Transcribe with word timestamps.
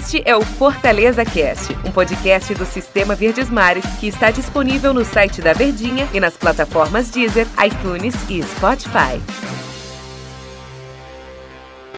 Este 0.00 0.22
é 0.24 0.34
o 0.34 0.40
Fortaleza 0.40 1.26
Cast, 1.26 1.74
um 1.86 1.92
podcast 1.92 2.54
do 2.54 2.64
Sistema 2.64 3.14
Verdes 3.14 3.50
Mares 3.50 3.84
que 4.00 4.06
está 4.08 4.30
disponível 4.30 4.94
no 4.94 5.04
site 5.04 5.42
da 5.42 5.52
Verdinha 5.52 6.08
e 6.14 6.18
nas 6.18 6.38
plataformas 6.38 7.10
Deezer, 7.10 7.46
iTunes 7.62 8.14
e 8.30 8.42
Spotify. 8.42 9.20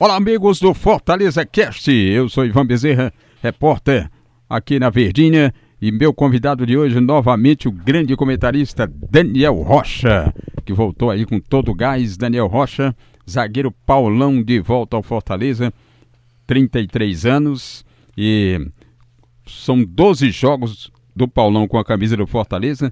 Olá, 0.01 0.17
amigos 0.17 0.59
do 0.59 0.75
Fortaleza 0.75 1.47
Cast. 1.47 1.93
Eu 1.93 2.29
sou 2.29 2.45
Ivan 2.45 2.67
Bezerra, 2.67 3.13
repórter 3.41 4.11
aqui 4.51 4.81
na 4.81 4.91
Verdinha. 4.91 5.55
E 5.81 5.93
meu 5.93 6.13
convidado 6.13 6.67
de 6.67 6.77
hoje, 6.77 6.99
novamente, 6.99 7.69
o 7.69 7.73
grande 7.73 8.17
comentarista 8.17 8.85
Daniel 8.93 9.63
Rocha, 9.63 10.35
que 10.65 10.73
voltou 10.73 11.09
aí 11.09 11.25
com 11.25 11.39
todo 11.39 11.71
o 11.71 11.75
gás. 11.75 12.17
Daniel 12.17 12.49
Rocha, 12.49 12.97
zagueiro 13.31 13.71
Paulão 13.87 14.43
de 14.43 14.59
volta 14.59 14.97
ao 14.97 15.05
Fortaleza. 15.05 15.73
33 16.49 17.27
anos 17.27 17.85
e 18.17 18.59
são 19.47 19.85
12 19.85 20.31
jogos 20.31 20.91
do 21.15 21.29
Paulão 21.29 21.69
com 21.69 21.77
a 21.79 21.85
camisa 21.85 22.17
do 22.17 22.27
Fortaleza. 22.27 22.91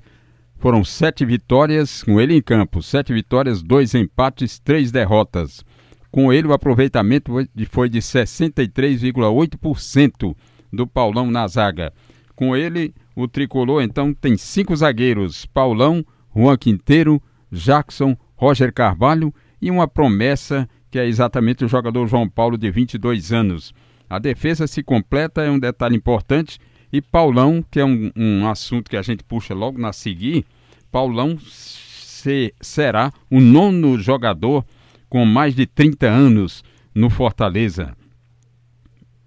Foram 0.59 0.85
sete 0.85 1.25
vitórias 1.25 2.03
com 2.03 2.21
ele 2.21 2.35
em 2.35 2.43
campo, 2.43 2.83
sete 2.83 3.11
vitórias, 3.13 3.63
dois 3.63 3.95
empates, 3.95 4.59
três 4.59 4.93
derrotas. 4.93 5.65
Com 6.11 6.31
ele 6.33 6.49
o 6.49 6.53
aproveitamento 6.53 7.33
foi 7.71 7.89
de 7.89 8.01
63,8% 8.01 10.37
do 10.73 10.87
Paulão 10.87 11.29
na 11.31 11.49
zaga. 11.49 11.93
Com 12.35 12.57
ele 12.57 12.95
o 13.15 13.29
tricolor 13.29 13.83
então 13.83 14.13
tem 14.13 14.37
cinco 14.37 14.77
zagueiros: 14.77 15.47
Paulão, 15.47 16.05
Juan 16.35 16.57
Quinteiro, 16.57 17.23
Jackson, 17.51 18.17
Roger 18.37 18.73
Carvalho 18.73 19.33
e 19.63 19.71
uma 19.71 19.87
promessa 19.87 20.69
que 20.91 20.99
é 20.99 21.07
exatamente 21.07 21.65
o 21.65 21.69
jogador 21.69 22.07
João 22.09 22.29
Paulo, 22.29 22.59
de 22.59 22.71
22 22.71 23.33
anos. 23.33 23.73
A 24.11 24.19
defesa 24.19 24.67
se 24.67 24.83
completa, 24.83 25.41
é 25.41 25.51
um 25.51 25.59
detalhe 25.59 25.97
importante. 25.97 26.59
E 26.93 27.01
Paulão, 27.01 27.65
que 27.71 27.79
é 27.79 27.85
um, 27.85 28.11
um 28.17 28.49
assunto 28.49 28.91
que 28.91 28.97
a 28.97 29.03
gente 29.03 29.23
puxa 29.23 29.55
logo 29.55 29.79
na 29.79 29.93
seguir, 29.93 30.45
Paulão 30.91 31.39
se, 31.39 32.53
será 32.61 33.13
o 33.31 33.41
nono 33.41 33.97
jogador 33.97 34.67
com 35.09 35.25
mais 35.25 35.55
de 35.55 35.65
30 35.65 36.09
anos 36.09 36.65
no 36.93 37.09
Fortaleza. 37.09 37.97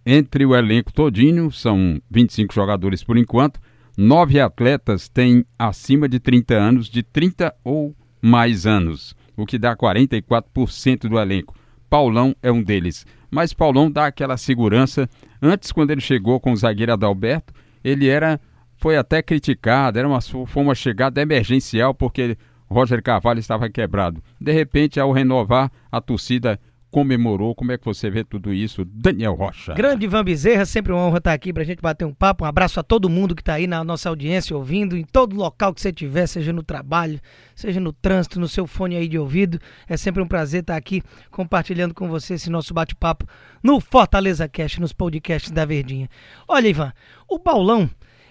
Entre 0.06 0.46
o 0.46 0.54
elenco 0.54 0.92
todinho, 0.92 1.50
são 1.50 2.02
25 2.12 2.54
jogadores 2.54 3.02
por 3.02 3.18
enquanto, 3.18 3.62
nove 3.98 4.42
atletas 4.42 5.08
têm 5.08 5.46
acima 5.58 6.10
de 6.10 6.20
30 6.20 6.54
anos, 6.54 6.90
de 6.90 7.02
30 7.02 7.56
ou 7.64 7.96
mais 8.22 8.68
anos 8.68 9.16
o 9.36 9.46
que 9.46 9.58
dá 9.58 9.76
44% 9.76 11.10
do 11.10 11.20
elenco. 11.20 11.56
Paulão 11.90 12.36
é 12.42 12.52
um 12.52 12.64
deles. 12.64 13.06
Mas 13.34 13.52
Paulão 13.52 13.90
dá 13.90 14.06
aquela 14.06 14.38
segurança. 14.38 15.10
Antes, 15.42 15.72
quando 15.72 15.90
ele 15.90 16.02
chegou 16.02 16.40
com 16.40 16.52
o 16.52 16.56
zagueiro 16.56 16.94
Adalberto, 16.94 17.52
ele 17.84 18.08
era 18.08 18.40
foi 18.78 18.98
até 18.98 19.22
criticado, 19.22 19.98
era 19.98 20.08
uma, 20.08 20.20
foi 20.22 20.62
uma 20.62 20.76
chegada 20.76 21.22
emergencial 21.22 21.94
porque 21.94 22.38
Roger 22.70 23.02
Carvalho 23.02 23.40
estava 23.40 23.70
quebrado. 23.70 24.22
De 24.40 24.52
repente, 24.52 25.00
ao 25.00 25.12
renovar, 25.12 25.72
a 25.92 26.02
torcida 26.02 26.60
comemorou. 26.94 27.56
Como 27.56 27.72
é 27.72 27.78
que 27.78 27.84
você 27.84 28.08
vê 28.08 28.24
tudo 28.24 28.54
isso? 28.54 28.86
Daniel 28.86 29.34
Rocha. 29.34 29.74
Grande 29.74 30.06
Ivan 30.06 30.24
Bezerra, 30.24 30.64
sempre 30.64 30.94
uma 30.94 31.02
honra 31.02 31.18
estar 31.18 31.34
aqui 31.34 31.52
para 31.52 31.64
a 31.64 31.66
gente 31.66 31.82
bater 31.82 32.06
um 32.06 32.14
papo. 32.14 32.44
Um 32.44 32.48
abraço 32.48 32.80
a 32.80 32.84
todo 32.84 33.10
mundo 33.10 33.34
que 33.34 33.42
está 33.42 33.56
aí 33.56 33.66
na 33.66 33.84
nossa 33.84 34.10
audiência, 34.10 34.56
ouvindo, 34.56 34.96
em 34.96 35.04
todo 35.04 35.36
local 35.36 35.74
que 35.74 35.82
você 35.82 35.90
estiver, 35.90 36.28
seja 36.28 36.54
no 36.54 36.62
trabalho, 36.62 37.20
seja 37.56 37.80
no 37.80 37.92
trânsito, 37.92 38.40
no 38.40 38.48
seu 38.48 38.68
fone 38.68 38.96
aí 38.96 39.08
de 39.08 39.18
ouvido. 39.18 39.60
É 39.90 39.98
sempre 39.98 40.22
um 40.22 40.28
prazer 40.28 40.62
estar 40.62 40.76
aqui 40.76 41.02
compartilhando 41.32 41.96
com 41.96 42.08
você 42.08 42.36
esse 42.36 42.52
nosso 42.52 42.76
bate-papo 42.76 43.26
no 43.64 43.80
Fortaleza 43.80 44.48
Cast, 44.48 44.80
nos 44.80 44.94
podcasts 44.94 45.50
da 45.50 45.66
Verdinha. 45.66 46.08
Olha, 46.48 46.68
Ivan, 46.68 46.94
o 47.28 47.40
Paulão, 47.40 47.90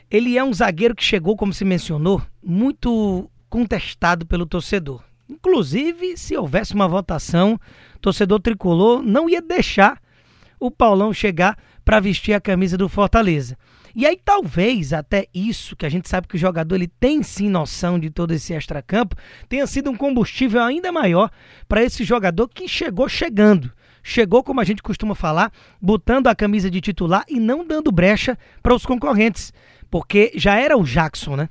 ele 0.08 0.38
é 0.38 0.44
um 0.44 0.54
zagueiro 0.54 0.94
que 0.94 1.02
chegou, 1.02 1.36
como 1.36 1.52
se 1.52 1.64
mencionou, 1.64 2.22
muito 2.40 3.28
contestado 3.50 4.24
pelo 4.24 4.46
torcedor. 4.46 5.02
Inclusive, 5.32 6.16
se 6.18 6.36
houvesse 6.36 6.74
uma 6.74 6.86
votação, 6.86 7.58
torcedor 8.02 8.38
tricolor 8.38 9.02
não 9.02 9.30
ia 9.30 9.40
deixar 9.40 9.98
o 10.60 10.70
Paulão 10.70 11.12
chegar 11.12 11.56
para 11.82 11.98
vestir 12.00 12.34
a 12.34 12.40
camisa 12.40 12.76
do 12.76 12.86
Fortaleza. 12.86 13.56
E 13.94 14.06
aí 14.06 14.18
talvez 14.22 14.92
até 14.92 15.26
isso, 15.34 15.74
que 15.74 15.86
a 15.86 15.88
gente 15.88 16.08
sabe 16.08 16.28
que 16.28 16.36
o 16.36 16.38
jogador 16.38 16.74
ele 16.74 16.86
tem 16.86 17.22
sim 17.22 17.48
noção 17.48 17.98
de 17.98 18.10
todo 18.10 18.32
esse 18.32 18.52
extracampo, 18.52 19.16
tenha 19.48 19.66
sido 19.66 19.90
um 19.90 19.96
combustível 19.96 20.62
ainda 20.62 20.92
maior 20.92 21.30
para 21.66 21.82
esse 21.82 22.04
jogador 22.04 22.46
que 22.48 22.68
chegou 22.68 23.08
chegando. 23.08 23.72
Chegou, 24.02 24.42
como 24.42 24.60
a 24.60 24.64
gente 24.64 24.82
costuma 24.82 25.14
falar, 25.14 25.50
botando 25.80 26.26
a 26.26 26.34
camisa 26.34 26.70
de 26.70 26.80
titular 26.80 27.24
e 27.28 27.40
não 27.40 27.66
dando 27.66 27.90
brecha 27.90 28.36
para 28.62 28.74
os 28.74 28.84
concorrentes. 28.84 29.52
Porque 29.90 30.32
já 30.34 30.56
era 30.56 30.76
o 30.76 30.84
Jackson, 30.84 31.36
né? 31.36 31.48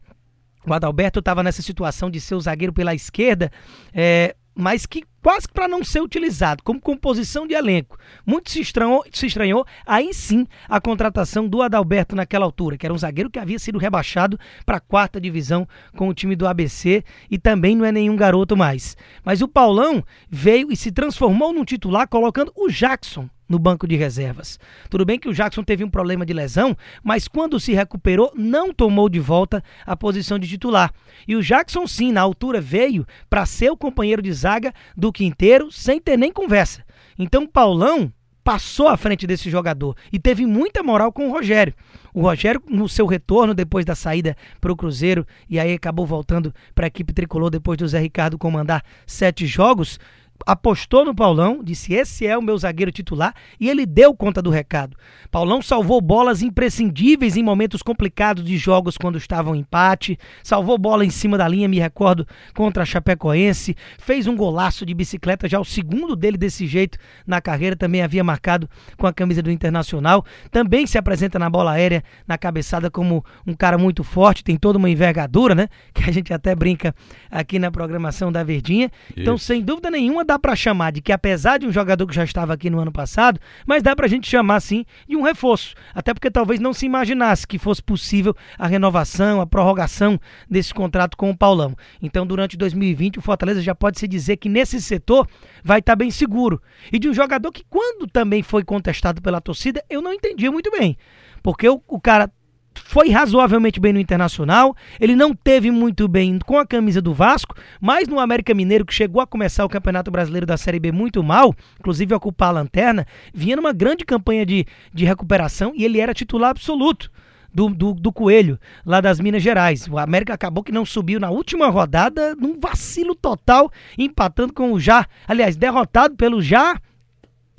O 0.65 0.73
Adalberto 0.73 1.19
estava 1.19 1.43
nessa 1.43 1.61
situação 1.61 2.09
de 2.09 2.21
ser 2.21 2.35
o 2.35 2.41
zagueiro 2.41 2.73
pela 2.73 2.93
esquerda, 2.93 3.51
é, 3.93 4.35
mas 4.53 4.85
que 4.85 5.03
quase 5.21 5.47
para 5.47 5.67
não 5.67 5.83
ser 5.83 6.01
utilizado 6.01 6.63
como 6.63 6.79
composição 6.79 7.47
de 7.47 7.53
elenco. 7.53 7.97
Muito 8.25 8.49
se 8.49 8.59
estranhou, 8.59 9.03
se 9.11 9.27
estranhou 9.27 9.65
aí 9.85 10.13
sim 10.13 10.47
a 10.67 10.81
contratação 10.81 11.47
do 11.47 11.61
Adalberto 11.61 12.15
naquela 12.15 12.45
altura, 12.45 12.77
que 12.77 12.85
era 12.85 12.93
um 12.93 12.97
zagueiro 12.97 13.29
que 13.29 13.39
havia 13.39 13.59
sido 13.59 13.77
rebaixado 13.77 14.39
para 14.65 14.77
a 14.77 14.81
quarta 14.81 15.21
divisão 15.21 15.67
com 15.95 16.07
o 16.07 16.13
time 16.13 16.35
do 16.35 16.47
ABC 16.47 17.03
e 17.29 17.37
também 17.37 17.75
não 17.75 17.85
é 17.85 17.91
nenhum 17.91 18.15
garoto 18.15 18.57
mais. 18.57 18.97
Mas 19.23 19.41
o 19.41 19.47
Paulão 19.47 20.03
veio 20.29 20.71
e 20.71 20.75
se 20.75 20.91
transformou 20.91 21.53
num 21.53 21.65
titular 21.65 22.07
colocando 22.07 22.51
o 22.55 22.67
Jackson 22.67 23.29
no 23.51 23.59
banco 23.59 23.85
de 23.85 23.97
reservas. 23.97 24.57
Tudo 24.89 25.05
bem 25.05 25.19
que 25.19 25.27
o 25.27 25.33
Jackson 25.33 25.63
teve 25.63 25.83
um 25.83 25.89
problema 25.89 26.25
de 26.25 26.33
lesão, 26.33 26.75
mas 27.03 27.27
quando 27.27 27.59
se 27.59 27.73
recuperou, 27.73 28.31
não 28.33 28.73
tomou 28.73 29.09
de 29.09 29.19
volta 29.19 29.61
a 29.85 29.95
posição 29.95 30.39
de 30.39 30.47
titular. 30.47 30.91
E 31.27 31.35
o 31.35 31.43
Jackson, 31.43 31.85
sim, 31.85 32.11
na 32.11 32.21
altura 32.21 32.61
veio 32.61 33.05
para 33.29 33.45
ser 33.45 33.69
o 33.69 33.77
companheiro 33.77 34.21
de 34.21 34.31
zaga 34.31 34.73
do 34.95 35.11
Quinteiro 35.11 35.71
sem 35.71 35.99
ter 35.99 36.17
nem 36.17 36.31
conversa. 36.31 36.83
Então, 37.19 37.45
Paulão 37.45 38.11
passou 38.43 38.87
à 38.87 38.97
frente 38.97 39.27
desse 39.27 39.49
jogador 39.49 39.95
e 40.11 40.17
teve 40.17 40.45
muita 40.45 40.81
moral 40.81 41.11
com 41.11 41.27
o 41.27 41.31
Rogério. 41.31 41.73
O 42.13 42.21
Rogério, 42.21 42.61
no 42.67 42.89
seu 42.89 43.05
retorno 43.05 43.53
depois 43.53 43.85
da 43.85 43.95
saída 43.95 44.35
para 44.59 44.71
o 44.71 44.75
Cruzeiro, 44.75 45.25
e 45.49 45.59
aí 45.59 45.73
acabou 45.73 46.05
voltando 46.05 46.53
para 46.73 46.85
a 46.85 46.87
equipe 46.87 47.13
tricolor 47.13 47.49
depois 47.49 47.77
do 47.77 47.87
Zé 47.87 47.99
Ricardo 47.99 48.37
comandar 48.37 48.83
sete 49.05 49.45
jogos, 49.45 49.99
apostou 50.45 51.05
no 51.05 51.15
Paulão, 51.15 51.61
disse: 51.63 51.93
Esse 51.93 52.25
é 52.25 52.37
o 52.37 52.41
meu 52.41 52.57
zagueiro 52.57 52.91
titular, 52.91 53.33
e 53.59 53.69
ele 53.69 53.85
deu 53.85 54.15
conta 54.15 54.41
do 54.41 54.49
recado. 54.49 54.97
Paulão 55.29 55.61
salvou 55.61 56.01
bolas 56.01 56.41
imprescindíveis 56.41 57.37
em 57.37 57.43
momentos 57.43 57.81
complicados 57.81 58.43
de 58.43 58.57
jogos 58.57 58.97
quando 58.97 59.17
estavam 59.17 59.55
em 59.55 59.59
empate, 59.59 60.17
salvou 60.43 60.77
bola 60.77 61.05
em 61.05 61.09
cima 61.09 61.37
da 61.37 61.47
linha, 61.47 61.67
me 61.67 61.79
recordo, 61.79 62.27
contra 62.53 62.83
a 62.83 62.85
Chapecoense, 62.85 63.75
fez 63.97 64.27
um 64.27 64.35
golaço 64.35 64.85
de 64.85 64.93
bicicleta, 64.93 65.47
já 65.47 65.59
o 65.59 65.65
segundo 65.65 66.15
dele 66.15 66.37
desse 66.37 66.67
jeito 66.67 66.97
na 67.25 67.39
carreira, 67.39 67.75
também 67.75 68.01
havia 68.01 68.23
marcado 68.23 68.69
com 68.97 69.07
a 69.07 69.13
camisa 69.13 69.41
do 69.41 69.51
Internacional. 69.51 70.25
Também 70.49 70.85
se 70.87 70.97
apresenta 70.97 71.37
na 71.39 71.49
bola 71.49 71.71
aérea, 71.71 72.03
na 72.27 72.37
cabeçada, 72.37 72.89
como 72.89 73.23
um 73.45 73.53
cara 73.53 73.77
muito 73.77 74.03
forte, 74.03 74.43
tem 74.43 74.57
toda 74.57 74.77
uma 74.77 74.89
envergadura, 74.89 75.55
né? 75.55 75.67
Que 75.93 76.09
a 76.09 76.13
gente 76.13 76.33
até 76.33 76.55
brinca 76.55 76.95
aqui 77.29 77.59
na 77.59 77.69
programação 77.69 78.31
da 78.31 78.43
Verdinha. 78.43 78.89
Então, 79.15 79.35
Isso. 79.35 79.45
sem 79.45 79.61
dúvida 79.61 79.91
nenhuma, 79.91 80.25
dá 80.31 80.39
para 80.39 80.55
chamar 80.55 80.91
de 80.91 81.01
que, 81.01 81.11
apesar 81.11 81.57
de 81.57 81.67
um 81.67 81.71
jogador 81.71 82.07
que 82.07 82.15
já 82.15 82.23
estava 82.23 82.53
aqui 82.53 82.69
no 82.69 82.79
ano 82.79 82.91
passado, 82.91 83.37
mas 83.65 83.83
dá 83.83 83.93
para 83.93 84.05
a 84.05 84.09
gente 84.09 84.29
chamar 84.29 84.61
sim 84.61 84.85
de 85.07 85.17
um 85.17 85.21
reforço. 85.21 85.75
Até 85.93 86.13
porque 86.13 86.31
talvez 86.31 86.57
não 86.57 86.73
se 86.73 86.85
imaginasse 86.85 87.45
que 87.45 87.59
fosse 87.59 87.83
possível 87.83 88.33
a 88.57 88.65
renovação, 88.65 89.41
a 89.41 89.45
prorrogação 89.45 90.17
desse 90.49 90.73
contrato 90.73 91.17
com 91.17 91.29
o 91.29 91.37
Paulão. 91.37 91.75
Então, 92.01 92.25
durante 92.25 92.55
2020, 92.55 93.19
o 93.19 93.21
Fortaleza 93.21 93.61
já 93.61 93.75
pode 93.75 93.99
se 93.99 94.07
dizer 94.07 94.37
que 94.37 94.47
nesse 94.47 94.81
setor 94.81 95.27
vai 95.63 95.79
estar 95.79 95.93
tá 95.93 95.97
bem 95.97 96.09
seguro. 96.09 96.61
E 96.93 96.97
de 96.97 97.09
um 97.09 97.13
jogador 97.13 97.51
que, 97.51 97.65
quando 97.69 98.07
também 98.07 98.41
foi 98.41 98.63
contestado 98.63 99.21
pela 99.21 99.41
torcida, 99.41 99.83
eu 99.89 100.01
não 100.01 100.13
entendia 100.13 100.49
muito 100.49 100.71
bem. 100.71 100.97
Porque 101.43 101.67
o, 101.67 101.81
o 101.89 101.99
cara 101.99 102.31
foi 102.75 103.09
razoavelmente 103.09 103.79
bem 103.79 103.93
no 103.93 103.99
Internacional, 103.99 104.75
ele 104.99 105.15
não 105.15 105.33
teve 105.33 105.71
muito 105.71 106.07
bem 106.07 106.39
com 106.39 106.57
a 106.57 106.65
camisa 106.65 107.01
do 107.01 107.13
Vasco, 107.13 107.55
mas 107.79 108.07
no 108.07 108.19
América 108.19 108.53
Mineiro, 108.53 108.85
que 108.85 108.93
chegou 108.93 109.21
a 109.21 109.27
começar 109.27 109.65
o 109.65 109.69
Campeonato 109.69 110.11
Brasileiro 110.11 110.45
da 110.45 110.57
Série 110.57 110.79
B 110.79 110.91
muito 110.91 111.23
mal, 111.23 111.55
inclusive 111.79 112.13
ocupar 112.13 112.49
a 112.49 112.53
lanterna, 112.53 113.05
vinha 113.33 113.55
numa 113.55 113.73
grande 113.73 114.05
campanha 114.05 114.45
de, 114.45 114.65
de 114.93 115.05
recuperação 115.05 115.73
e 115.75 115.83
ele 115.83 115.99
era 115.99 116.13
titular 116.13 116.51
absoluto. 116.51 117.11
Do, 117.53 117.67
do, 117.67 117.93
do, 117.93 118.13
Coelho, 118.13 118.57
lá 118.85 119.01
das 119.01 119.19
Minas 119.19 119.43
Gerais. 119.43 119.85
O 119.85 119.97
América 119.97 120.33
acabou 120.33 120.63
que 120.63 120.71
não 120.71 120.85
subiu 120.85 121.19
na 121.19 121.29
última 121.29 121.67
rodada, 121.67 122.33
num 122.33 122.57
vacilo 122.57 123.13
total, 123.13 123.69
empatando 123.97 124.53
com 124.53 124.71
o 124.71 124.79
já, 124.79 125.05
aliás, 125.27 125.57
derrotado 125.57 126.15
pelo 126.15 126.41
já 126.41 126.79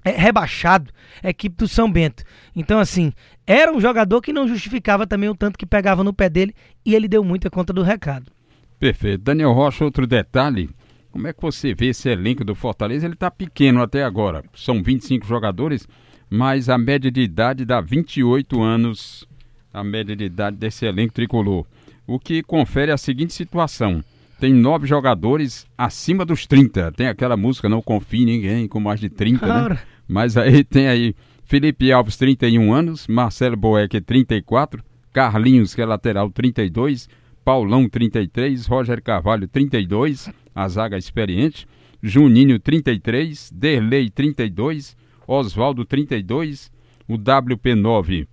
é, 0.04 0.10
rebaixado, 0.10 0.90
equipe 1.22 1.56
do 1.56 1.68
São 1.68 1.90
Bento. 1.90 2.24
Então, 2.54 2.78
assim, 2.78 3.12
era 3.46 3.72
um 3.72 3.80
jogador 3.80 4.20
que 4.20 4.32
não 4.32 4.48
justificava 4.48 5.06
também 5.06 5.28
o 5.28 5.34
tanto 5.34 5.58
que 5.58 5.66
pegava 5.66 6.04
no 6.04 6.12
pé 6.12 6.28
dele 6.28 6.54
e 6.84 6.94
ele 6.94 7.08
deu 7.08 7.22
muita 7.24 7.50
conta 7.50 7.72
do 7.72 7.82
recado. 7.82 8.30
Perfeito. 8.78 9.22
Daniel 9.22 9.52
Rocha, 9.52 9.84
outro 9.84 10.06
detalhe. 10.06 10.68
Como 11.10 11.28
é 11.28 11.32
que 11.32 11.42
você 11.42 11.74
vê 11.74 11.88
esse 11.88 12.08
elenco 12.08 12.44
do 12.44 12.54
Fortaleza? 12.54 13.06
Ele 13.06 13.14
está 13.14 13.30
pequeno 13.30 13.82
até 13.82 14.02
agora. 14.02 14.42
São 14.54 14.82
25 14.82 15.26
jogadores, 15.26 15.86
mas 16.28 16.68
a 16.68 16.78
média 16.78 17.10
de 17.10 17.20
idade 17.20 17.64
dá 17.64 17.80
28 17.80 18.60
anos, 18.62 19.28
a 19.72 19.84
média 19.84 20.16
de 20.16 20.24
idade 20.24 20.56
desse 20.56 20.86
elenco 20.86 21.12
tricolor. 21.12 21.66
O 22.06 22.18
que 22.18 22.42
confere 22.42 22.90
a 22.90 22.96
seguinte 22.96 23.34
situação: 23.34 24.02
tem 24.42 24.52
nove 24.52 24.88
jogadores 24.88 25.68
acima 25.78 26.24
dos 26.24 26.48
30. 26.48 26.90
Tem 26.90 27.06
aquela 27.06 27.36
música 27.36 27.68
Não 27.68 27.80
Confie 27.80 28.22
em 28.22 28.24
Ninguém 28.24 28.66
com 28.66 28.80
mais 28.80 28.98
de 28.98 29.08
30, 29.08 29.46
né? 29.46 29.78
Mas 30.08 30.36
aí 30.36 30.64
tem 30.66 30.88
aí 30.88 31.14
Felipe 31.44 31.92
Alves, 31.92 32.16
31 32.16 32.72
anos, 32.72 33.06
Marcelo 33.06 33.56
Boeck, 33.56 34.00
34, 34.00 34.82
Carlinhos, 35.12 35.76
que 35.76 35.80
é 35.80 35.86
lateral, 35.86 36.28
32, 36.28 37.08
Paulão, 37.44 37.88
33, 37.88 38.66
Roger 38.66 39.00
Carvalho, 39.00 39.46
32, 39.46 40.28
a 40.52 40.66
zaga 40.66 40.98
experiente, 40.98 41.64
Juninho, 42.02 42.58
33, 42.58 43.48
Derlei, 43.54 44.10
32, 44.10 44.96
Oswaldo 45.24 45.84
32, 45.84 46.68
o 47.06 47.16
WP9, 47.16 48.26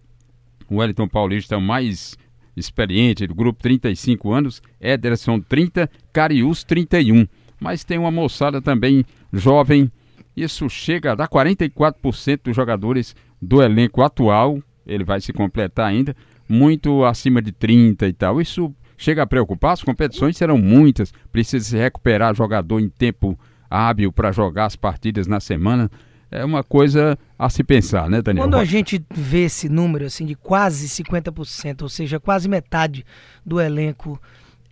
o 0.72 0.78
Wellington 0.78 1.08
Paulista 1.08 1.54
é 1.54 1.60
mais 1.60 2.18
experiente 2.60 3.28
do 3.28 3.36
grupo, 3.36 3.62
35 3.62 4.32
anos, 4.32 4.62
Ederson 4.80 5.40
30, 5.40 5.90
Carius 6.12 6.64
31. 6.64 7.28
Mas 7.60 7.84
tem 7.84 7.98
uma 7.98 8.12
moçada 8.12 8.62
também 8.62 9.06
jovem, 9.34 9.92
isso 10.36 10.70
chega 10.70 11.12
a 11.12 11.16
dar 11.16 11.28
44% 11.28 12.40
dos 12.44 12.56
jogadores 12.56 13.16
do 13.42 13.62
elenco 13.62 14.02
atual, 14.02 14.62
ele 14.86 15.04
vai 15.04 15.20
se 15.20 15.34
completar 15.34 15.88
ainda, 15.88 16.16
muito 16.48 17.04
acima 17.04 17.42
de 17.42 17.52
30 17.52 18.08
e 18.08 18.14
tal. 18.14 18.42
Isso 18.42 18.74
chega 18.98 19.24
a 19.24 19.28
preocupar, 19.28 19.74
as 19.74 19.84
competições 19.84 20.38
serão 20.38 20.58
muitas, 20.58 21.14
precisa 21.32 21.66
se 21.66 21.78
recuperar 21.78 22.36
jogador 22.36 22.80
em 22.80 22.90
tempo 22.90 23.38
hábil 23.70 24.12
para 24.12 24.32
jogar 24.32 24.66
as 24.66 24.76
partidas 24.76 25.28
na 25.28 25.40
semana 25.40 25.92
é 26.32 26.46
uma 26.46 26.64
coisa 26.64 27.18
a 27.38 27.50
se 27.50 27.64
pensar, 27.64 28.10
né, 28.10 28.22
Daniel? 28.22 28.46
Quando 28.46 28.58
a 28.58 28.66
gente 28.66 29.04
vê 29.10 29.46
esse 29.46 29.68
número 29.68 30.06
assim 30.06 30.26
de 30.26 30.36
quase 30.36 30.88
50%, 30.88 31.82
ou 31.82 31.90
seja, 31.90 32.20
quase 32.20 32.48
metade 32.48 33.06
do 33.46 33.60
elenco 33.60 34.22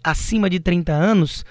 acima 0.04 0.50
de 0.50 0.60
30 0.60 0.94
anos, 0.94 1.46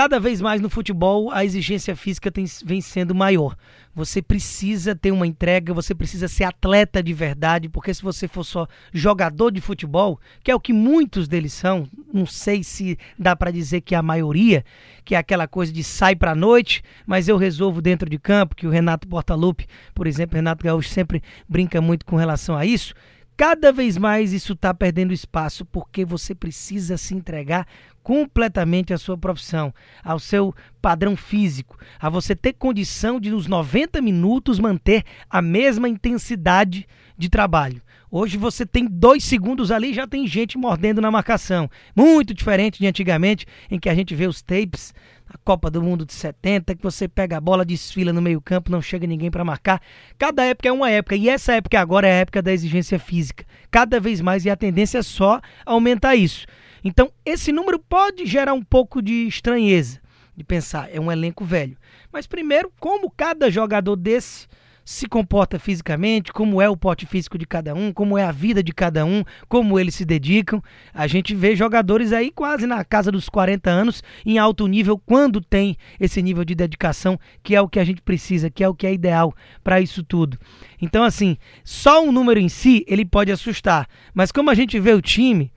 cada 0.00 0.18
vez 0.18 0.40
mais 0.40 0.62
no 0.62 0.70
futebol 0.70 1.30
a 1.30 1.44
exigência 1.44 1.94
física 1.94 2.30
tem, 2.30 2.46
vem 2.64 2.80
sendo 2.80 3.14
maior. 3.14 3.54
Você 3.94 4.22
precisa 4.22 4.94
ter 4.94 5.10
uma 5.10 5.26
entrega, 5.26 5.74
você 5.74 5.94
precisa 5.94 6.26
ser 6.26 6.44
atleta 6.44 7.02
de 7.02 7.12
verdade, 7.12 7.68
porque 7.68 7.92
se 7.92 8.02
você 8.02 8.26
for 8.26 8.42
só 8.42 8.66
jogador 8.94 9.50
de 9.50 9.60
futebol, 9.60 10.18
que 10.42 10.50
é 10.50 10.54
o 10.54 10.58
que 10.58 10.72
muitos 10.72 11.28
deles 11.28 11.52
são, 11.52 11.86
não 12.10 12.24
sei 12.24 12.64
se 12.64 12.96
dá 13.18 13.36
para 13.36 13.50
dizer 13.50 13.82
que 13.82 13.94
é 13.94 13.98
a 13.98 14.02
maioria, 14.02 14.64
que 15.04 15.14
é 15.14 15.18
aquela 15.18 15.46
coisa 15.46 15.70
de 15.70 15.84
sai 15.84 16.16
para 16.16 16.34
noite, 16.34 16.82
mas 17.06 17.28
eu 17.28 17.36
resolvo 17.36 17.82
dentro 17.82 18.08
de 18.08 18.18
campo, 18.18 18.56
que 18.56 18.66
o 18.66 18.70
Renato 18.70 19.06
Portaluppi, 19.06 19.66
por 19.94 20.06
exemplo, 20.06 20.36
Renato 20.36 20.64
Gaúcho 20.64 20.88
sempre 20.88 21.22
brinca 21.46 21.78
muito 21.78 22.06
com 22.06 22.16
relação 22.16 22.56
a 22.56 22.64
isso. 22.64 22.94
Cada 23.40 23.72
vez 23.72 23.96
mais 23.96 24.34
isso 24.34 24.52
está 24.52 24.74
perdendo 24.74 25.14
espaço 25.14 25.64
porque 25.64 26.04
você 26.04 26.34
precisa 26.34 26.98
se 26.98 27.14
entregar 27.14 27.66
completamente 28.02 28.92
à 28.92 28.98
sua 28.98 29.16
profissão, 29.16 29.72
ao 30.04 30.18
seu 30.18 30.54
padrão 30.82 31.16
físico, 31.16 31.78
a 31.98 32.10
você 32.10 32.36
ter 32.36 32.52
condição 32.52 33.18
de 33.18 33.30
nos 33.30 33.46
90 33.46 34.02
minutos 34.02 34.58
manter 34.58 35.04
a 35.30 35.40
mesma 35.40 35.88
intensidade 35.88 36.86
de 37.16 37.30
trabalho. 37.30 37.80
Hoje 38.10 38.36
você 38.36 38.66
tem 38.66 38.86
dois 38.86 39.24
segundos 39.24 39.70
ali 39.70 39.94
já 39.94 40.06
tem 40.06 40.26
gente 40.26 40.58
mordendo 40.58 41.00
na 41.00 41.10
marcação. 41.10 41.70
Muito 41.96 42.34
diferente 42.34 42.78
de 42.78 42.86
antigamente, 42.86 43.46
em 43.70 43.80
que 43.80 43.88
a 43.88 43.94
gente 43.94 44.14
vê 44.14 44.26
os 44.26 44.42
tapes, 44.42 44.92
a 45.32 45.38
Copa 45.44 45.70
do 45.70 45.80
Mundo 45.80 46.04
de 46.04 46.12
70, 46.12 46.74
que 46.74 46.82
você 46.82 47.06
pega 47.06 47.36
a 47.36 47.40
bola, 47.40 47.64
desfila 47.64 48.12
no 48.12 48.20
meio-campo, 48.20 48.70
não 48.70 48.82
chega 48.82 49.06
ninguém 49.06 49.30
para 49.30 49.44
marcar. 49.44 49.80
Cada 50.18 50.44
época 50.44 50.68
é 50.68 50.72
uma 50.72 50.90
época, 50.90 51.14
e 51.14 51.28
essa 51.28 51.52
época 51.52 51.78
agora 51.78 52.08
é 52.08 52.10
a 52.10 52.16
época 52.16 52.42
da 52.42 52.52
exigência 52.52 52.98
física. 52.98 53.44
Cada 53.70 54.00
vez 54.00 54.20
mais, 54.20 54.44
e 54.44 54.50
a 54.50 54.56
tendência 54.56 54.98
é 54.98 55.02
só 55.02 55.40
aumentar 55.64 56.16
isso. 56.16 56.46
Então, 56.82 57.12
esse 57.24 57.52
número 57.52 57.78
pode 57.78 58.26
gerar 58.26 58.54
um 58.54 58.62
pouco 58.62 59.00
de 59.00 59.28
estranheza, 59.28 60.00
de 60.36 60.42
pensar, 60.42 60.88
é 60.92 60.98
um 60.98 61.12
elenco 61.12 61.44
velho. 61.44 61.76
Mas 62.12 62.26
primeiro, 62.26 62.72
como 62.80 63.08
cada 63.08 63.48
jogador 63.50 63.94
desse 63.94 64.48
se 64.84 65.06
comporta 65.06 65.58
fisicamente, 65.58 66.32
como 66.32 66.60
é 66.60 66.68
o 66.68 66.76
porte 66.76 67.06
físico 67.06 67.38
de 67.38 67.46
cada 67.46 67.74
um, 67.74 67.92
como 67.92 68.18
é 68.18 68.24
a 68.24 68.32
vida 68.32 68.62
de 68.62 68.72
cada 68.72 69.04
um, 69.04 69.24
como 69.48 69.78
eles 69.78 69.94
se 69.94 70.04
dedicam. 70.04 70.62
A 70.92 71.06
gente 71.06 71.34
vê 71.34 71.54
jogadores 71.54 72.12
aí 72.12 72.30
quase 72.30 72.66
na 72.66 72.84
casa 72.84 73.12
dos 73.12 73.28
40 73.28 73.70
anos, 73.70 74.02
em 74.24 74.38
alto 74.38 74.66
nível, 74.66 74.98
quando 74.98 75.40
tem 75.40 75.76
esse 75.98 76.20
nível 76.22 76.44
de 76.44 76.54
dedicação, 76.54 77.18
que 77.42 77.54
é 77.54 77.60
o 77.60 77.68
que 77.68 77.80
a 77.80 77.84
gente 77.84 78.02
precisa, 78.02 78.50
que 78.50 78.64
é 78.64 78.68
o 78.68 78.74
que 78.74 78.86
é 78.86 78.92
ideal 78.92 79.34
para 79.62 79.80
isso 79.80 80.02
tudo. 80.02 80.38
Então, 80.80 81.04
assim, 81.04 81.36
só 81.64 82.02
um 82.02 82.12
número 82.12 82.40
em 82.40 82.48
si, 82.48 82.84
ele 82.88 83.04
pode 83.04 83.30
assustar. 83.30 83.86
Mas 84.14 84.32
como 84.32 84.50
a 84.50 84.54
gente 84.54 84.78
vê 84.80 84.92
o 84.92 85.02
time, 85.02 85.52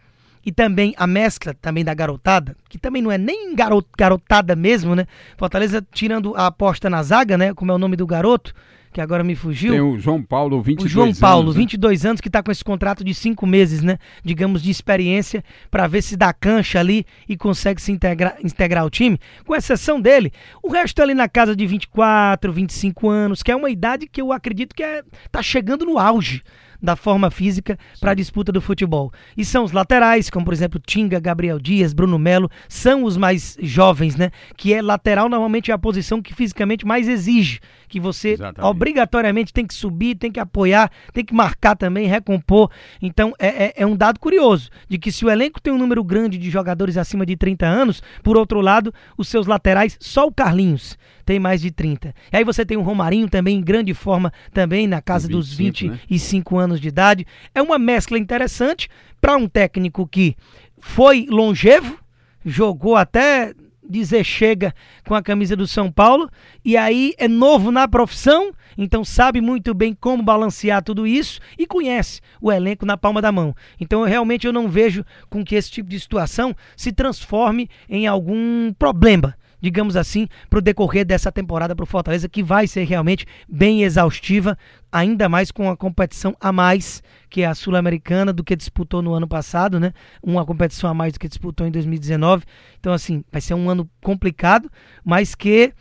e 0.46 0.52
também 0.52 0.94
a 0.98 1.08
mescla 1.08 1.54
também 1.54 1.84
da 1.84 1.94
garotada, 1.94 2.56
que 2.70 2.78
também 2.78 3.02
não 3.02 3.12
é 3.12 3.18
nem 3.18 3.56
garot, 3.56 3.88
garotada 3.98 4.56
mesmo, 4.56 4.96
né? 4.96 5.08
Fortaleza 5.38 5.86
tirando 5.92 6.36
a 6.36 6.48
aposta 6.48 6.90
na 6.90 7.02
zaga, 7.02 7.38
né? 7.38 7.54
Como 7.54 7.72
é 7.72 7.76
o 7.76 7.78
nome 7.78 7.96
do 7.96 8.06
garoto, 8.06 8.54
que 8.94 9.02
agora 9.02 9.24
me 9.24 9.36
fugiu. 9.36 9.72
Tem 9.72 9.82
o 9.82 10.00
João 10.00 10.22
Paulo, 10.22 10.62
22 10.62 10.80
anos. 10.80 10.86
O 10.86 10.94
João 10.94 11.14
Paulo, 11.16 11.44
anos, 11.48 11.56
22 11.56 12.04
né? 12.04 12.10
anos, 12.12 12.22
que 12.22 12.30
está 12.30 12.42
com 12.42 12.52
esse 12.52 12.64
contrato 12.64 13.04
de 13.04 13.14
cinco 13.14 13.46
meses, 13.46 13.82
né? 13.82 13.98
Digamos, 14.24 14.62
de 14.62 14.72
experiência, 14.72 15.44
para 15.70 15.88
ver 15.88 16.02
se 16.02 16.16
dá 16.16 16.32
cancha 16.32 16.80
ali 16.80 17.06
e 17.28 17.36
consegue 17.36 17.82
se 17.82 17.92
integrar, 17.92 18.38
integrar 18.44 18.84
ao 18.84 18.90
time. 18.90 19.20
Com 19.46 19.56
exceção 19.56 20.00
dele, 20.00 20.32
o 20.62 20.72
resto 20.72 21.00
é 21.00 21.04
ali 21.04 21.14
na 21.14 21.28
casa 21.28 21.56
de 21.56 21.66
24, 21.66 22.54
25 22.54 23.10
anos, 23.10 23.44
que 23.44 23.52
é 23.52 23.56
uma 23.56 23.70
idade 23.70 24.08
que 24.08 24.22
eu 24.22 24.32
acredito 24.32 24.76
que 24.76 24.84
é, 24.84 25.04
tá 25.32 25.42
chegando 25.42 25.86
no 25.86 25.98
auge 25.98 26.44
da 26.84 26.98
forma 26.98 27.32
física 27.32 27.80
para 28.02 28.12
a 28.12 28.14
disputa 28.14 28.52
do 28.52 28.60
futebol. 28.60 29.10
E 29.38 29.46
são 29.46 29.64
os 29.64 29.72
laterais, 29.72 30.30
como 30.30 30.44
por 30.44 30.54
exemplo 30.54 30.82
Tinga, 30.86 31.18
Gabriel 31.18 31.58
Dias, 31.58 31.94
Bruno 31.94 32.20
Melo, 32.20 32.52
são 32.68 33.06
os 33.06 33.16
mais 33.16 33.58
jovens, 33.62 34.18
né? 34.18 34.32
Que 34.58 34.74
é 34.74 34.82
lateral 34.82 35.30
normalmente 35.30 35.72
é 35.72 35.74
a 35.74 35.78
posição 35.78 36.22
que 36.22 36.34
fisicamente 36.34 36.86
mais 36.86 37.08
exige, 37.08 37.62
que 37.88 38.02
você 38.02 38.32
Exatamente. 38.32 38.70
obrigatoriamente 38.70 39.54
tem 39.54 39.66
que 39.66 39.74
subir, 39.74 40.16
tem 40.16 40.30
que 40.30 40.40
apoiar, 40.42 40.92
tem 41.14 41.24
que 41.24 41.34
marcar 41.34 41.78
também, 41.78 42.06
recompor. 42.06 42.70
Então 43.02 43.34
é, 43.40 43.66
é, 43.66 43.74
é 43.78 43.86
um 43.86 43.96
dado 43.96 44.20
curioso 44.20 44.70
de 44.90 44.98
que 44.98 45.12
se 45.12 45.24
o 45.24 45.30
elenco 45.30 45.62
tem 45.62 45.72
um 45.72 45.78
número 45.78 46.04
grande 46.04 46.38
de 46.38 46.50
jogadores 46.50 46.98
acima 46.98 47.26
de 47.26 47.38
30 47.38 47.66
anos, 47.66 48.04
por 48.22 48.36
outro 48.36 48.60
lado, 48.60 48.94
os 49.18 49.30
seus 49.30 49.48
laterais, 49.48 49.96
só 50.02 50.28
o 50.28 50.34
Carlinhos 50.34 50.98
tem 51.26 51.40
mais 51.40 51.62
de 51.62 51.72
30. 51.72 52.14
E 52.32 52.38
aí 52.38 52.44
você 52.44 52.66
tem 52.66 52.78
o 52.78 52.82
Romarinho 52.82 53.30
também 53.30 53.58
em 53.58 53.62
grande 53.62 53.94
forma, 53.94 54.32
também 54.52 54.88
na 54.88 55.02
casa 55.02 55.28
25, 55.28 55.38
dos 55.38 55.54
25 55.54 56.58
né? 56.58 56.64
anos 56.64 56.73
de 56.80 56.88
idade. 56.88 57.28
É 57.54 57.62
uma 57.62 57.80
mescla 57.80 58.18
interessante 58.18 58.90
para 59.20 59.38
um 59.38 59.48
técnico 59.48 60.08
que 60.08 60.36
foi 60.80 61.26
longevo, 61.30 61.98
jogou 62.46 62.96
até 62.96 63.54
dizer 63.88 64.24
chega 64.24 64.74
com 65.06 65.14
a 65.14 65.22
camisa 65.22 65.56
do 65.56 65.68
São 65.68 65.92
Paulo 65.92 66.30
e 66.64 66.78
aí 66.78 67.14
é 67.18 67.28
novo 67.28 67.72
na 67.72 67.88
profissão, 67.88 68.54
então 68.78 69.04
sabe 69.04 69.42
muito 69.42 69.74
bem 69.74 69.94
como 69.94 70.24
balancear 70.24 70.82
tudo 70.84 71.06
isso 71.06 71.40
e 71.58 71.68
conhece 71.68 72.22
o 72.42 72.52
elenco 72.52 72.86
na 72.86 72.98
palma 72.98 73.22
da 73.22 73.32
mão. 73.32 73.56
Então 73.80 74.04
realmente 74.04 74.48
eu 74.48 74.54
não 74.54 74.70
vejo 74.70 75.06
com 75.30 75.44
que 75.44 75.56
esse 75.56 75.70
tipo 75.70 75.90
de 75.90 76.00
situação 76.00 76.56
se 76.76 76.92
transforme 76.92 77.70
em 77.90 78.08
algum 78.08 78.74
problema 78.74 79.36
digamos 79.64 79.96
assim, 79.96 80.28
para 80.50 80.60
o 80.60 80.62
decorrer 80.62 81.06
dessa 81.06 81.32
temporada 81.32 81.74
para 81.74 81.84
o 81.84 81.88
Fortaleza, 81.88 82.28
que 82.28 82.44
vai 82.44 82.68
ser 82.68 82.84
realmente 82.84 83.26
bem 83.48 83.84
exaustiva, 83.84 84.58
ainda 84.92 85.30
mais 85.30 85.52
com 85.52 85.70
a 85.70 85.78
competição 85.78 86.36
a 86.38 86.52
mais, 86.52 87.02
que 87.30 87.44
é 87.44 87.46
a 87.46 87.56
Sul-Americana, 87.56 88.34
do 88.34 88.44
que 88.44 88.58
disputou 88.58 89.02
no 89.02 89.14
ano 89.14 89.26
passado, 89.26 89.80
né? 89.80 89.94
Uma 90.22 90.46
competição 90.46 90.90
a 90.90 90.94
mais 90.94 91.14
do 91.14 91.20
que 91.20 91.30
disputou 91.30 91.66
em 91.66 91.72
2019. 91.72 92.44
Então, 92.78 92.92
assim, 92.92 93.24
vai 93.32 93.40
ser 93.40 93.54
um 93.54 93.70
ano 93.70 93.90
complicado, 94.04 94.70
mas 95.02 95.34
que 95.34 95.72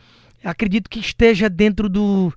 acredito 0.41 0.89
que 0.89 1.01
esteja 1.01 1.49
dentro 1.49 1.89
do, 1.89 2.31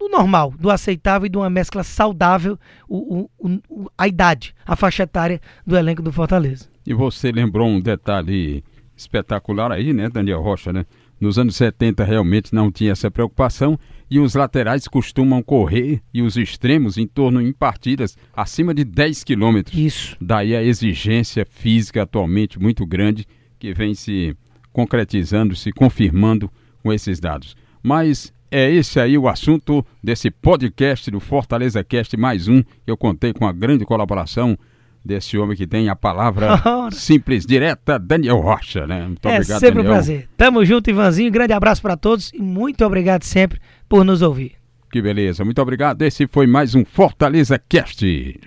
do 0.00 0.08
normal, 0.08 0.52
do 0.58 0.68
aceitável 0.68 1.26
e 1.26 1.30
de 1.30 1.38
uma 1.38 1.48
mescla 1.48 1.84
saudável 1.84 2.58
o, 2.88 3.28
o, 3.38 3.60
o, 3.68 3.90
a 3.96 4.08
idade, 4.08 4.52
a 4.66 4.74
faixa 4.74 5.04
etária 5.04 5.40
do 5.64 5.76
elenco 5.76 6.02
do 6.02 6.10
Fortaleza. 6.10 6.68
E 6.84 6.92
você 6.92 7.30
lembrou 7.30 7.68
um 7.68 7.80
detalhe 7.80 8.64
espetacular 8.98 9.70
aí, 9.70 9.92
né, 9.92 10.08
Daniel 10.08 10.42
Rocha, 10.42 10.72
né? 10.72 10.84
Nos 11.20 11.38
anos 11.38 11.56
70 11.56 12.04
realmente 12.04 12.54
não 12.54 12.70
tinha 12.70 12.92
essa 12.92 13.10
preocupação 13.10 13.78
e 14.10 14.18
os 14.20 14.34
laterais 14.34 14.86
costumam 14.86 15.42
correr 15.42 16.00
e 16.14 16.22
os 16.22 16.36
extremos 16.36 16.96
em 16.96 17.06
torno 17.06 17.40
em 17.40 17.52
partidas 17.52 18.16
acima 18.34 18.72
de 18.72 18.84
10 18.84 19.24
quilômetros. 19.24 19.76
Isso. 19.76 20.16
Daí 20.20 20.54
a 20.54 20.62
exigência 20.62 21.44
física 21.44 22.02
atualmente 22.02 22.58
muito 22.58 22.86
grande 22.86 23.26
que 23.58 23.74
vem 23.74 23.94
se 23.94 24.36
concretizando, 24.72 25.56
se 25.56 25.72
confirmando 25.72 26.50
com 26.82 26.92
esses 26.92 27.18
dados. 27.18 27.56
Mas 27.82 28.32
é 28.50 28.70
esse 28.70 29.00
aí 29.00 29.18
o 29.18 29.28
assunto 29.28 29.84
desse 30.02 30.30
podcast 30.30 31.10
do 31.10 31.20
Fortaleza 31.20 31.82
Cast 31.82 32.16
mais 32.16 32.46
um. 32.46 32.62
Eu 32.86 32.96
contei 32.96 33.32
com 33.32 33.46
a 33.46 33.52
grande 33.52 33.84
colaboração 33.84 34.56
desse 35.04 35.38
homem 35.38 35.56
que 35.56 35.66
tem 35.66 35.88
a 35.88 35.96
palavra 35.96 36.60
simples, 36.92 37.46
direta, 37.46 37.98
Daniel 37.98 38.40
Rocha, 38.40 38.86
né? 38.86 39.06
Muito 39.06 39.26
é 39.28 39.34
obrigado, 39.36 39.60
sempre 39.60 39.76
Daniel. 39.76 39.92
um 39.92 39.94
prazer. 39.94 40.28
Tamo 40.36 40.64
junto, 40.64 40.90
Ivanzinho. 40.90 41.30
Grande 41.30 41.52
abraço 41.52 41.82
para 41.82 41.96
todos 41.96 42.32
e 42.32 42.40
muito 42.40 42.84
obrigado 42.84 43.24
sempre 43.24 43.60
por 43.88 44.04
nos 44.04 44.22
ouvir. 44.22 44.52
Que 44.90 45.02
beleza. 45.02 45.44
Muito 45.44 45.60
obrigado. 45.60 46.02
Esse 46.02 46.26
foi 46.26 46.46
mais 46.46 46.74
um 46.74 46.84
Fortaleza 46.84 47.60
Cast. 47.68 48.40